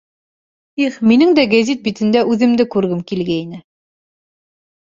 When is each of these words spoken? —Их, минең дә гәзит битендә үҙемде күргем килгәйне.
—Их, 0.85 0.95
минең 1.11 1.35
дә 1.39 1.45
гәзит 1.51 1.83
битендә 1.89 2.25
үҙемде 2.31 2.67
күргем 2.77 3.05
килгәйне. 3.13 3.61